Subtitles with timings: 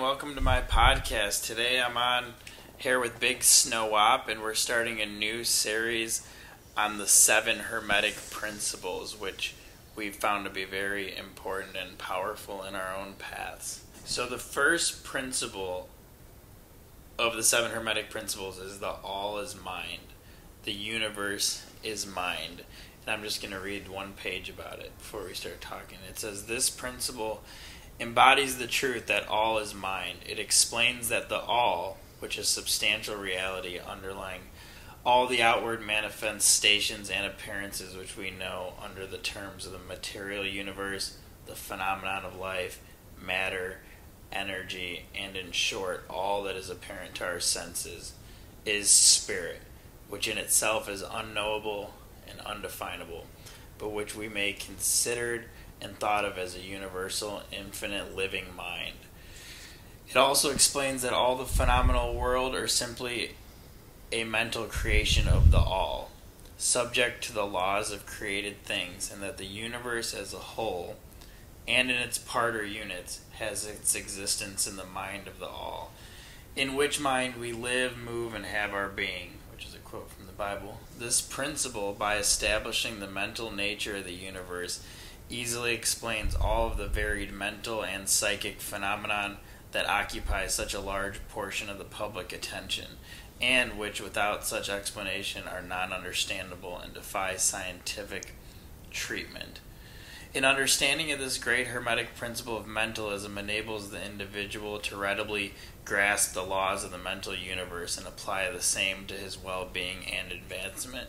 [0.00, 1.44] Welcome to my podcast.
[1.44, 2.32] Today I'm on
[2.78, 6.26] here with BigSnoWap, and we're starting a new series
[6.74, 9.54] on the seven Hermetic principles, which
[9.94, 13.84] we've found to be very important and powerful in our own paths.
[14.06, 15.90] So, the first principle
[17.18, 20.14] of the seven Hermetic principles is the all is mind,
[20.64, 22.62] the universe is mind.
[23.06, 25.98] And I'm just going to read one page about it before we start talking.
[26.08, 27.42] It says, This principle
[28.00, 30.18] embodies the truth that all is mind.
[30.26, 34.42] It explains that the all, which is substantial reality underlying
[35.04, 40.44] all the outward manifestations and appearances which we know under the terms of the material
[40.44, 42.80] universe, the phenomenon of life,
[43.20, 43.78] matter,
[44.30, 48.12] energy, and in short, all that is apparent to our senses,
[48.66, 49.60] is spirit,
[50.08, 51.94] which in itself is unknowable
[52.28, 53.26] and undefinable,
[53.78, 55.46] but which we may considered
[55.80, 58.94] and thought of as a universal, infinite living mind.
[60.08, 63.36] It also explains that all the phenomenal world are simply
[64.12, 66.10] a mental creation of the all,
[66.58, 70.96] subject to the laws of created things, and that the universe as a whole,
[71.68, 75.92] and in its part or units, has its existence in the mind of the all,
[76.56, 80.26] in which mind we live, move, and have our being, which is a quote from
[80.26, 80.80] the Bible.
[80.98, 84.84] This principle, by establishing the mental nature of the universe,
[85.30, 89.38] easily explains all of the varied mental and psychic phenomenon
[89.72, 92.98] that occupy such a large portion of the public attention,
[93.40, 98.34] and which, without such explanation, are non understandable and defy scientific
[98.90, 99.60] treatment.
[100.32, 106.34] An understanding of this great Hermetic principle of mentalism enables the individual to readily grasp
[106.34, 110.30] the laws of the mental universe and apply the same to his well being and
[110.30, 111.08] advancement.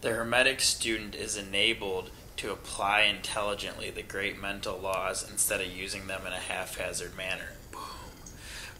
[0.00, 6.06] The Hermetic student is enabled to apply intelligently the great mental laws instead of using
[6.06, 7.52] them in a haphazard manner.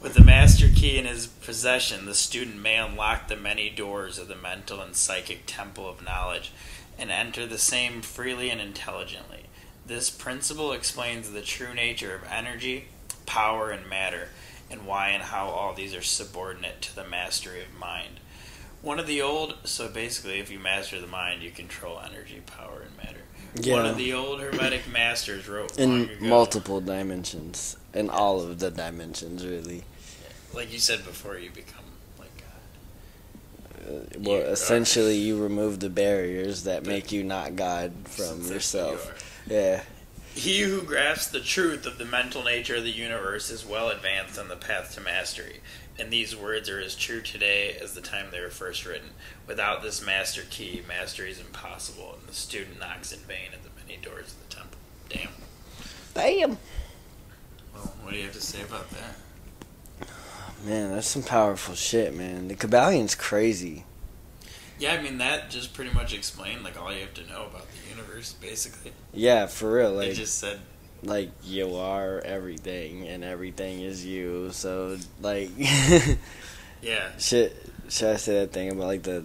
[0.00, 4.28] With the master key in his possession, the student may unlock the many doors of
[4.28, 6.52] the mental and psychic temple of knowledge
[6.98, 9.46] and enter the same freely and intelligently.
[9.86, 12.88] This principle explains the true nature of energy,
[13.24, 14.28] power, and matter,
[14.70, 18.20] and why and how all these are subordinate to the mastery of mind.
[18.82, 22.82] One of the old, so basically, if you master the mind, you control energy, power,
[22.86, 23.22] and matter.
[23.60, 23.74] Yeah.
[23.74, 29.44] One of the old Hermetic masters wrote in multiple dimensions, in all of the dimensions,
[29.46, 29.84] really.
[30.54, 31.84] like you said before, you become
[32.18, 33.88] like God.
[33.88, 34.50] Uh, well, You are.
[34.52, 39.42] essentially, you remove the barriers that make you not God from Since that's who yourself.
[39.48, 39.56] you.
[39.56, 39.82] Yeah,
[40.34, 44.38] He who grasps the truth of the mental nature of the universe is well advanced
[44.38, 45.60] on the path to mastery,
[45.98, 49.10] and these words are as true today as the time they were first written.
[49.46, 53.70] Without this master key, mastery is impossible, and the student knocks in vain at the
[53.80, 54.78] many doors of the temple.
[55.08, 55.28] Damn.
[56.14, 56.58] bam.
[57.74, 60.08] Well, what do you have to say about that?
[60.64, 62.48] Man, that's some powerful shit, man.
[62.48, 63.84] The Kybalion's crazy.
[64.78, 67.66] Yeah, I mean that just pretty much explained like all you have to know about
[67.70, 68.92] the universe, basically.
[69.12, 69.92] Yeah, for real.
[69.92, 70.60] Like, it just said
[71.06, 74.50] like you are everything, and everything is you.
[74.52, 75.50] So, like,
[76.82, 77.16] yeah.
[77.18, 77.52] should
[77.88, 79.24] should I say that thing about like the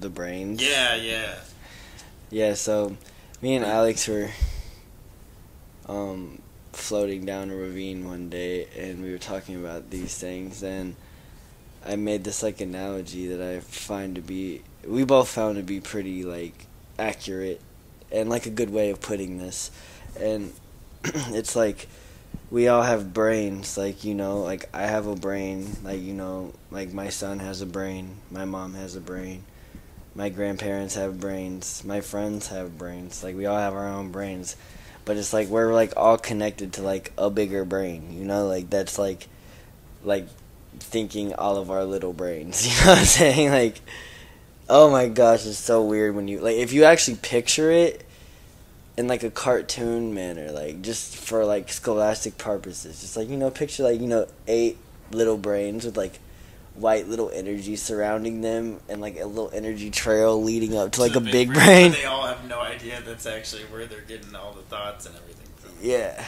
[0.00, 0.62] the brains?
[0.62, 1.34] Yeah, yeah.
[2.30, 2.96] Yeah, so
[3.42, 4.30] me and Alex were
[5.88, 6.40] um,
[6.72, 10.96] floating down a ravine one day, and we were talking about these things, and
[11.84, 15.80] I made this like analogy that I find to be we both found to be
[15.80, 16.66] pretty like
[16.98, 17.60] accurate
[18.10, 19.70] and like a good way of putting this,
[20.18, 20.52] and
[21.34, 21.88] it's like
[22.50, 26.52] we all have brains like you know like i have a brain like you know
[26.70, 29.42] like my son has a brain my mom has a brain
[30.14, 34.56] my grandparents have brains my friends have brains like we all have our own brains.
[35.04, 38.70] But it's like we're like all connected to like a bigger brain you know like
[38.70, 39.26] that's like
[40.04, 40.28] like
[40.78, 43.50] thinking all of our little brains you know what i'm saying?
[43.50, 43.80] Like
[44.68, 48.01] oh my gosh it's so weird when you like if you actually picture it
[48.96, 53.50] in like a cartoon manner like just for like scholastic purposes just like you know
[53.50, 54.76] picture like you know eight
[55.10, 56.18] little brains with like
[56.74, 61.14] white little energy surrounding them and like a little energy trail leading up to like
[61.14, 64.52] a big but brain They all have no idea that's actually where they're getting all
[64.52, 65.70] the thoughts and everything from.
[65.82, 66.24] yeah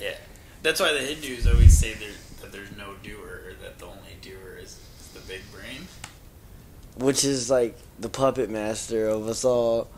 [0.00, 0.16] Yeah,
[0.62, 2.10] that's why the Hindus always say there,
[2.40, 5.86] that there's no doer, or that the only doer is, is the big brain.
[6.96, 9.88] which is like the puppet master of us all.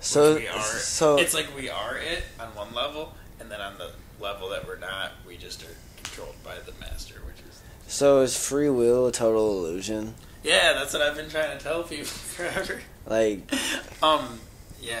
[0.00, 0.60] So we are.
[0.62, 3.90] so it's like we are it on one level, and then on the
[4.20, 7.60] level that we're not, we just are controlled by the master, which is.
[7.86, 11.82] so is free will a total illusion Yeah, that's what I've been trying to tell
[11.82, 12.80] people forever.
[13.06, 13.50] like
[14.02, 14.40] Um,
[14.80, 15.00] yeah.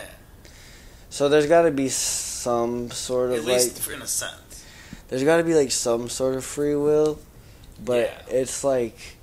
[1.10, 4.64] so there's got to be some sort At of like least in a sense.
[5.08, 7.18] there's got to be like some sort of free will,
[7.84, 8.36] but Yeah.
[8.40, 9.16] it's like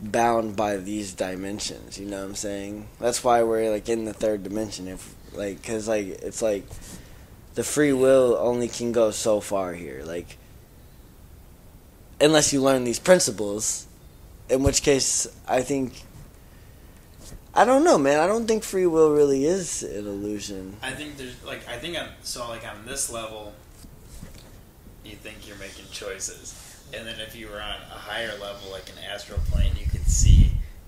[0.00, 1.98] bound by these dimensions.
[1.98, 2.88] You know what I'm saying?
[3.00, 4.88] That's why we're like in the third dimension.
[4.88, 6.66] If like, cause like it's like
[7.54, 10.02] the free will only can go so far here.
[10.04, 10.36] Like,
[12.20, 13.86] unless you learn these principles,
[14.48, 16.02] in which case I think.
[17.56, 18.18] I don't know, man.
[18.18, 20.76] I don't think free will really is an illusion.
[20.82, 23.52] I think there's like I think on so like on this level,
[25.04, 26.58] you think you're making choices,
[26.92, 29.83] and then if you were on a higher level like an astral plane, you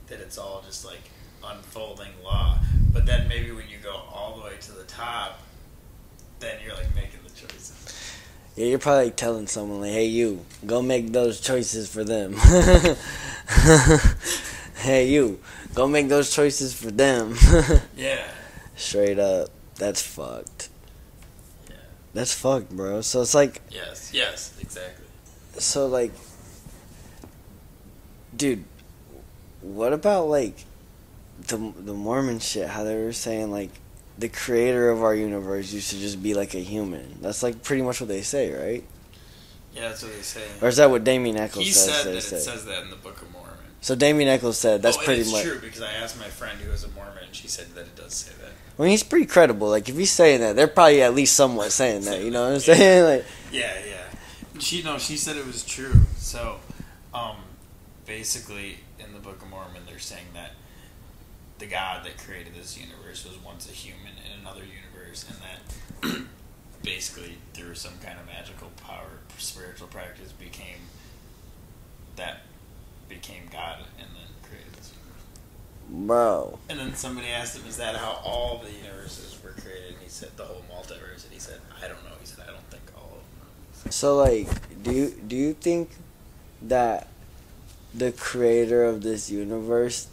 [0.08, 1.02] that it's all just like
[1.44, 2.58] unfolding law.
[2.92, 5.40] But then maybe when you go all the way to the top,
[6.40, 7.72] then you're like making the choices.
[8.56, 12.34] Yeah, you're probably like telling someone like, "Hey, you, go make those choices for them."
[14.78, 15.40] hey, you,
[15.74, 17.36] go make those choices for them.
[17.96, 18.26] Yeah.
[18.76, 20.68] Straight up, that's fucked.
[21.68, 21.76] Yeah.
[22.12, 23.00] That's fucked, bro.
[23.00, 24.10] So it's like, Yes.
[24.12, 24.52] Yes.
[24.60, 25.04] Exactly.
[25.58, 26.12] so like,
[28.36, 28.64] dude,
[29.74, 30.64] what about like
[31.48, 32.68] the the Mormon shit?
[32.68, 33.70] How they were saying like
[34.18, 37.18] the creator of our universe used to just be like a human.
[37.20, 38.84] That's like pretty much what they say, right?
[39.74, 40.42] Yeah, that's what they say.
[40.62, 41.94] Or is that what Damien Echols He says?
[41.94, 43.52] said that it says that in the Book of Mormon.
[43.82, 45.42] So Damien Echols said that's oh, pretty much.
[45.42, 47.94] true because I asked my friend who is a Mormon, and she said that it
[47.96, 48.52] does say that.
[48.78, 49.68] I mean, he's pretty credible.
[49.68, 52.22] Like if he's saying that, they're probably at least somewhat saying that.
[52.22, 53.04] You know what I'm saying?
[53.04, 54.58] Like, Yeah, yeah.
[54.58, 55.92] She no, she said it was true.
[56.16, 56.58] So,
[57.12, 57.36] um,
[58.06, 58.78] basically,
[59.26, 60.52] Book of Mormon, they're saying that
[61.58, 66.22] the God that created this universe was once a human in another universe, and that
[66.84, 70.86] basically through some kind of magical power, spiritual practice, became
[72.14, 72.42] that
[73.08, 76.06] became God, and then created this universe.
[76.06, 76.58] bro.
[76.68, 80.08] And then somebody asked him, "Is that how all the universes were created?" And he
[80.08, 82.84] said, "The whole multiverse." And he said, "I don't know." He said, "I don't think
[82.96, 84.48] all of them." So like,
[84.84, 85.90] do you do you think
[86.62, 87.08] that
[87.96, 90.08] the creator of this universe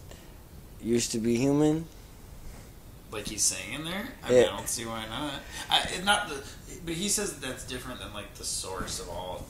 [0.81, 1.85] used to be human?
[3.11, 5.33] Like he's saying in there, I mean, I don't see why not.
[5.69, 6.43] I, not the,
[6.85, 9.45] but he says that that's different than like the source of all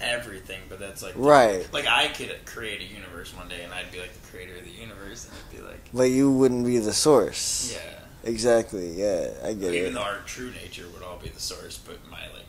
[0.00, 0.60] everything.
[0.68, 1.66] But that's like Right.
[1.72, 4.64] Like I could create a universe one day, and I'd be like the creator of
[4.64, 7.72] the universe, and it'd be like, But you wouldn't be the source.
[7.74, 7.96] yeah.
[8.22, 8.92] Exactly.
[9.00, 9.94] Yeah, I get Even it.
[9.94, 12.44] though our true nature would all be the source, but my like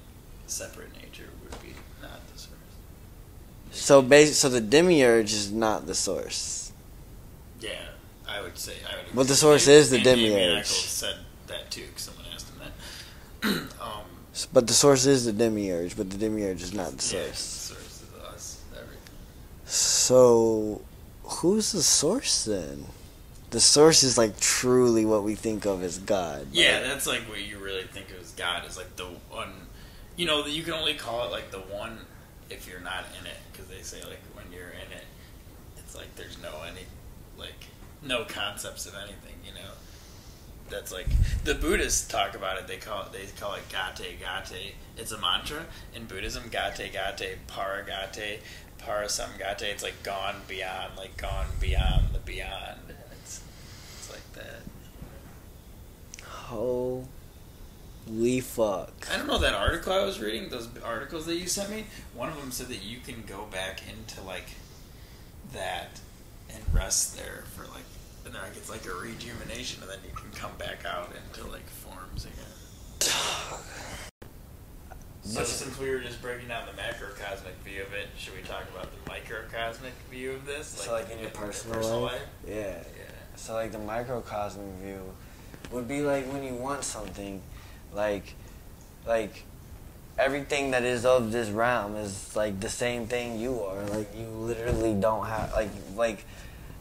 [0.46, 1.81] separate nature would be the.
[3.82, 6.72] So basi- so the demiurge is not the source.
[7.60, 7.72] Yeah,
[8.30, 9.16] I would say I would.
[9.16, 10.68] But the source is the demiurge.
[10.68, 11.16] Said
[11.48, 13.82] that too, because someone asked him that.
[13.82, 14.06] um,
[14.54, 17.42] But the source is the demiurge, but the demiurge is not the yeah, source.
[17.42, 19.16] the source is us, everything.
[19.66, 20.82] So,
[21.24, 22.86] who's the source then?
[23.50, 26.46] The source is like truly what we think of as God.
[26.54, 29.54] Yeah, that's like what you really think of as God is like the one.
[30.18, 31.98] You know, you can only call it like the one
[32.52, 35.06] if you're not in it, because they say like when you're in it,
[35.78, 36.86] it's like there's no any
[37.38, 37.68] like
[38.04, 39.36] no concepts of anything.
[39.46, 39.72] You know,
[40.70, 41.08] that's like
[41.44, 42.68] the Buddhists talk about it.
[42.68, 44.76] They call it they call it gate gate.
[44.98, 45.66] It's a mantra
[45.96, 46.50] in Buddhism.
[46.50, 48.40] Gate gate para gate
[48.78, 49.64] para samgate.
[49.64, 52.80] It's like gone beyond, like gone beyond the beyond.
[53.24, 53.42] It's
[53.98, 54.62] it's like that.
[56.28, 57.06] Holy
[58.42, 59.01] fuck.
[59.12, 60.50] I don't know that article I was reading.
[60.50, 61.86] Those articles that you sent me.
[62.14, 64.50] One of them said that you can go back into like
[65.52, 66.00] that
[66.50, 67.84] and rest there for like,
[68.26, 71.50] and then like it's like a rejuvenation, and then you can come back out into
[71.50, 72.36] like forms again.
[75.24, 78.64] So since we were just breaking down the macrocosmic view of it, should we talk
[78.74, 80.68] about the microcosmic view of this?
[80.68, 82.22] So, like, in your personal life?
[82.48, 82.56] Yeah.
[82.56, 82.84] Yeah.
[83.36, 85.14] So like the microcosmic view
[85.72, 87.42] would be like when you want something,
[87.94, 88.36] like,
[89.06, 89.44] like
[90.18, 93.84] everything that is of this realm is like the same thing you are.
[93.86, 96.26] Like you literally don't have like like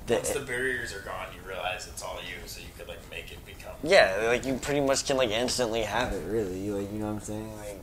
[0.06, 2.98] the, Once the barriers are gone, you realize it's all you, so you could like
[3.10, 3.74] make it become.
[3.82, 6.24] yeah, like you pretty much can like instantly have it.
[6.26, 7.56] Really, like you know what I'm saying?
[7.56, 7.80] Like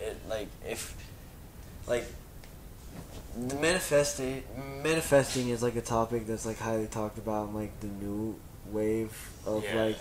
[0.00, 0.96] it like if
[1.86, 2.04] like
[3.36, 4.42] the manifesting
[4.82, 8.36] manifesting is like a topic that's like highly talked about in like the new
[8.66, 9.98] wave of Yeah, like.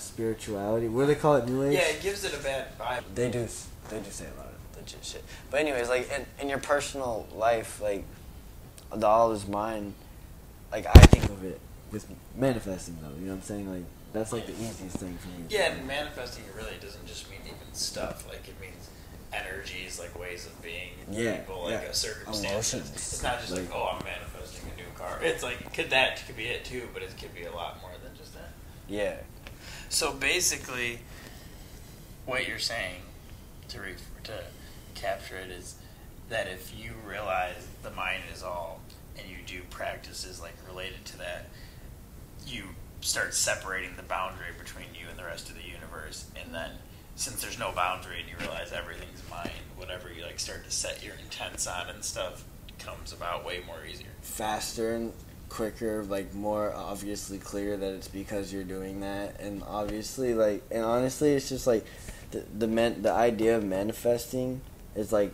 [0.00, 0.88] Spirituality.
[0.88, 1.46] What do they call it?
[1.48, 1.74] New age.
[1.74, 3.02] Yeah, it gives it a bad vibe.
[3.14, 3.46] They do.
[3.90, 5.24] They do say a lot of legit shit.
[5.50, 8.04] But anyways, like in, in your personal life, like
[8.94, 9.94] the all is mine.
[10.72, 13.08] Like I think of it with manifesting though.
[13.18, 13.70] You know what I'm saying?
[13.72, 15.44] Like that's like the easiest thing for me.
[15.48, 18.26] Yeah, and manifesting it really doesn't just mean even stuff.
[18.28, 18.90] Like it means
[19.32, 21.88] energies, like ways of being, Yeah, people, like yeah.
[21.88, 22.74] a circumstances.
[22.74, 25.18] Emotions, It's not just like, like- oh, I'm manifesting a new car.
[25.22, 27.90] It's like could that could be it too, but it could be a lot more
[28.02, 28.50] than just that.
[28.88, 29.16] Yeah.
[29.88, 31.00] So basically,
[32.26, 33.02] what you're saying
[33.68, 34.44] to re- to
[34.94, 35.76] capture it is
[36.28, 38.80] that if you realize the mind is all
[39.18, 41.46] and you do practices like related to that,
[42.46, 42.64] you
[43.00, 46.70] start separating the boundary between you and the rest of the universe and then
[47.14, 51.02] since there's no boundary and you realize everything's mind, whatever you like start to set
[51.02, 52.44] your intents on and stuff
[52.78, 54.06] comes about way more easier.
[54.22, 55.12] Faster and
[55.48, 60.84] quicker, like more obviously clear that it's because you're doing that, and obviously like, and
[60.84, 61.84] honestly, it's just like
[62.30, 64.60] the the man, the idea of manifesting
[64.94, 65.32] is like,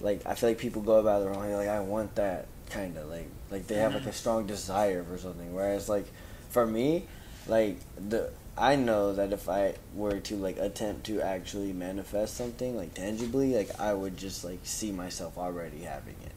[0.00, 1.52] like I feel like people go about it wrong.
[1.52, 4.14] Like I want that kind of like like they have like a mm-hmm.
[4.14, 6.06] strong desire for something, whereas like
[6.50, 7.06] for me,
[7.46, 12.76] like the I know that if I were to like attempt to actually manifest something
[12.76, 16.32] like tangibly, like I would just like see myself already having it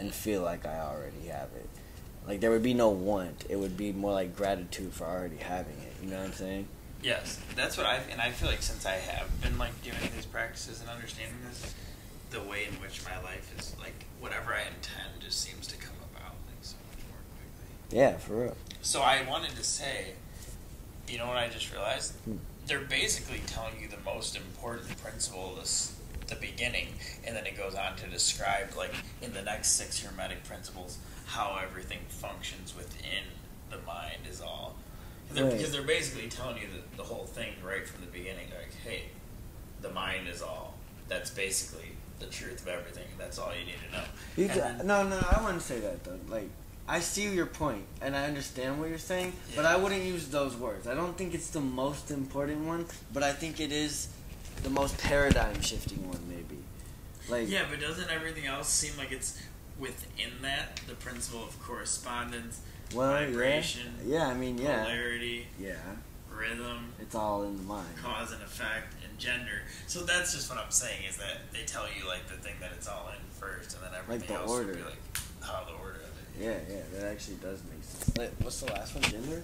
[0.00, 1.68] and feel like I already have it.
[2.30, 3.44] Like there would be no want.
[3.48, 5.92] It would be more like gratitude for already having it.
[6.00, 6.68] You know what I'm saying?
[7.02, 10.26] Yes, that's what I and I feel like since I have been like doing these
[10.26, 11.74] practices and understanding this,
[12.30, 15.96] the way in which my life is like whatever I intend just seems to come
[16.14, 17.98] about like so much more quickly.
[17.98, 18.56] Yeah, for real.
[18.80, 20.12] So I wanted to say,
[21.08, 22.14] you know what I just realized?
[22.26, 22.36] Hmm.
[22.64, 25.99] They're basically telling you the most important principle of this
[26.30, 26.88] the beginning,
[27.26, 31.58] and then it goes on to describe like in the next six hermetic principles how
[31.62, 33.24] everything functions within
[33.70, 34.74] the mind is all.
[35.32, 35.52] They're, Right.
[35.56, 38.46] Because they're basically telling you the, the whole thing right from the beginning.
[38.48, 39.02] Like, hey,
[39.80, 40.74] the mind is all.
[41.08, 43.06] That's basically the truth of everything.
[43.16, 44.04] That's all you need to know.
[44.36, 46.18] You And then- no, no, I wouldn't say that though.
[46.28, 46.48] Like,
[46.88, 50.56] I see your point, and I understand what you're saying, but I wouldn't use those
[50.56, 50.88] words.
[50.88, 54.08] I don't think it's the most important one, but I think it is
[54.62, 56.60] the most paradigm shifting one, maybe.
[57.28, 59.40] Like, Yeah, but doesn't everything else seem like it's
[59.78, 60.80] within that?
[60.86, 62.60] The principle of correspondence,
[62.94, 64.26] well, vibration, yeah, yeah.
[64.28, 65.74] I mean, yeah, polarity, yeah.
[66.34, 67.86] rhythm, It's all in the mind.
[68.02, 69.62] cause and effect, and gender.
[69.86, 72.70] So that's just what I'm saying is that they tell you like the thing that
[72.76, 74.66] it's all in first, and then everything the else order.
[74.66, 74.98] would be like
[75.40, 76.44] how the order of it.
[76.44, 78.16] Yeah, yeah, that actually does make sense.
[78.18, 79.04] Like, what's the last one?
[79.04, 79.42] Gender.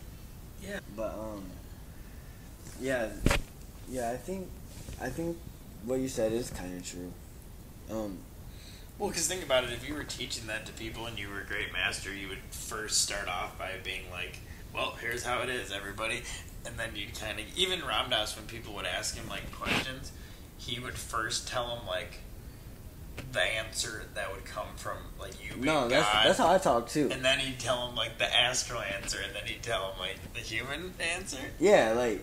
[0.63, 0.81] Yeah.
[0.97, 1.45] But um,
[2.81, 3.09] yeah,
[3.89, 4.11] yeah.
[4.11, 4.49] I think,
[5.00, 5.37] I think
[5.85, 7.12] what you said is kind of true.
[7.90, 8.18] Um,
[8.99, 11.40] Well, because think about it, if you were teaching that to people and you were
[11.40, 14.38] a great master, you would first start off by being like,
[14.75, 16.23] "Well, here's how it is, everybody,"
[16.64, 20.12] and then you'd kind of even Ram Dass when people would ask him like questions,
[20.59, 22.21] he would first tell them like
[23.33, 26.59] the answer that would come from like you being no, that's God, that's how I
[26.59, 27.09] talk too.
[27.12, 30.16] and then he'd tell them like the astral answer, and then he'd tell him, like
[30.35, 31.38] the human answer.
[31.61, 32.23] Yeah, like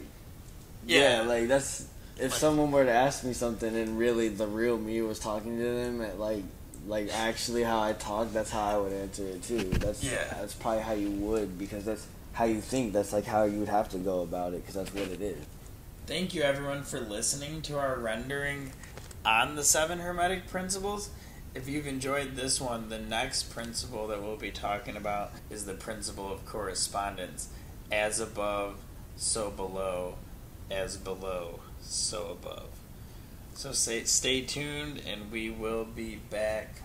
[0.86, 1.27] yeah, Yeah.
[1.27, 5.01] like that's if Like- someone were to ask me something and really the real me
[5.01, 6.43] was talking to them at like
[6.86, 9.63] like actually how I talk, that's how I would answer it too.
[9.79, 10.25] That's Yeah.
[10.39, 12.91] that's probably how you would because that's how you think.
[12.93, 15.38] That's like how you would have to go about it because that's what it is.
[16.08, 18.74] Thank you, everyone, for listening to our rendering
[19.25, 21.10] on the seven Hermetic principles.
[21.55, 25.75] If you've enjoyed this one, the next principle that we'll be talking about is the
[25.75, 27.48] principle of correspondence.
[27.91, 28.75] As above,
[29.15, 30.15] so below.
[30.70, 32.70] As below, so above.
[33.56, 36.82] So stay, stay tuned, and we will be back